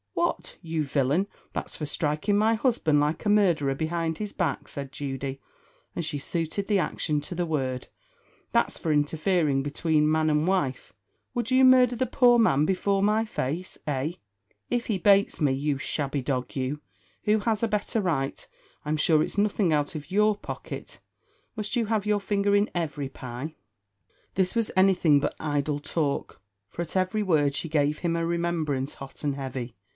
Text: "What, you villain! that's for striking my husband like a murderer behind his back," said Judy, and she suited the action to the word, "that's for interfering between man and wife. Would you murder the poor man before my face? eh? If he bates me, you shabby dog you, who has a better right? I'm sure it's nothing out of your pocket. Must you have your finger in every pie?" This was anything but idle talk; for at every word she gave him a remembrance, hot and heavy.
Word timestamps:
"What, 0.15 0.57
you 0.63 0.83
villain! 0.83 1.27
that's 1.53 1.75
for 1.75 1.85
striking 1.87 2.37
my 2.37 2.53
husband 2.55 2.99
like 2.99 3.25
a 3.25 3.29
murderer 3.29 3.73
behind 3.75 4.17
his 4.19 4.33
back," 4.33 4.67
said 4.67 4.91
Judy, 4.91 5.39
and 5.95 6.03
she 6.05 6.17
suited 6.19 6.67
the 6.67 6.79
action 6.79 7.21
to 7.21 7.35
the 7.35 7.45
word, 7.45 7.87
"that's 8.51 8.77
for 8.77 8.91
interfering 8.91 9.61
between 9.63 10.09
man 10.11 10.29
and 10.29 10.47
wife. 10.47 10.93
Would 11.35 11.49
you 11.51 11.63
murder 11.65 11.95
the 11.95 12.05
poor 12.05 12.39
man 12.39 12.65
before 12.65 13.01
my 13.03 13.25
face? 13.25 13.77
eh? 13.87 14.13
If 14.69 14.87
he 14.87 14.97
bates 14.99 15.39
me, 15.41 15.53
you 15.53 15.77
shabby 15.79 16.21
dog 16.21 16.55
you, 16.55 16.81
who 17.23 17.39
has 17.39 17.61
a 17.63 17.67
better 17.67 18.01
right? 18.01 18.47
I'm 18.85 18.97
sure 18.97 19.21
it's 19.23 19.37
nothing 19.39 19.71
out 19.71 19.95
of 19.95 20.09
your 20.11 20.35
pocket. 20.35 20.99
Must 21.55 21.75
you 21.75 21.87
have 21.87 22.07
your 22.07 22.19
finger 22.21 22.55
in 22.55 22.69
every 22.73 23.09
pie?" 23.09 23.55
This 24.35 24.55
was 24.55 24.71
anything 24.75 25.19
but 25.19 25.35
idle 25.39 25.79
talk; 25.79 26.41
for 26.69 26.81
at 26.81 26.95
every 26.95 27.21
word 27.23 27.53
she 27.55 27.69
gave 27.69 27.99
him 27.99 28.15
a 28.15 28.25
remembrance, 28.25 28.95
hot 28.95 29.23
and 29.23 29.35
heavy. 29.35 29.75